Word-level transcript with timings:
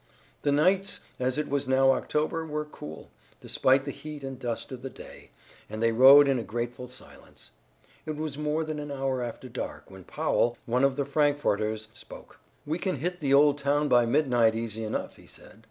The 0.41 0.51
nights, 0.51 1.01
as 1.19 1.37
it 1.37 1.47
was 1.47 1.67
now 1.67 1.91
October, 1.91 2.43
were 2.43 2.65
cool, 2.65 3.11
despite 3.39 3.85
the 3.85 3.91
heat 3.91 4.23
and 4.23 4.39
dust 4.39 4.71
of 4.71 4.81
the 4.81 4.89
day, 4.89 5.29
and 5.69 5.79
they 5.83 5.91
rode 5.91 6.27
in 6.27 6.39
a 6.39 6.43
grateful 6.43 6.87
silence. 6.87 7.51
It 8.07 8.15
was 8.15 8.35
more 8.35 8.63
than 8.63 8.79
an 8.79 8.89
hour 8.89 9.21
after 9.21 9.47
dark 9.47 9.91
when 9.91 10.03
Powell, 10.03 10.57
one 10.65 10.83
of 10.83 10.95
the 10.95 11.05
Frankforters, 11.05 11.87
spoke: 11.93 12.39
"We 12.65 12.79
can 12.79 12.95
hit 12.95 13.19
the 13.19 13.35
old 13.35 13.59
town 13.59 13.89
by 13.89 14.07
midnight 14.07 14.55
easy 14.55 14.83
enough," 14.83 15.17
he 15.17 15.27
said. 15.27 15.59